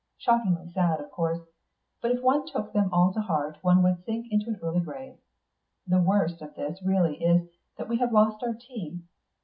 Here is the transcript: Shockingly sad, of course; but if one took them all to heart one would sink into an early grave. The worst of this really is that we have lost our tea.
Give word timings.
Shockingly 0.17 0.71
sad, 0.71 0.99
of 0.99 1.11
course; 1.11 1.41
but 2.01 2.09
if 2.09 2.23
one 2.23 2.47
took 2.47 2.73
them 2.73 2.89
all 2.91 3.13
to 3.13 3.21
heart 3.21 3.59
one 3.61 3.83
would 3.83 4.03
sink 4.03 4.25
into 4.31 4.47
an 4.49 4.59
early 4.63 4.79
grave. 4.79 5.19
The 5.85 6.01
worst 6.01 6.41
of 6.41 6.55
this 6.55 6.81
really 6.83 7.23
is 7.23 7.47
that 7.77 7.87
we 7.87 7.97
have 7.99 8.11
lost 8.11 8.41
our 8.41 8.55
tea. 8.55 9.03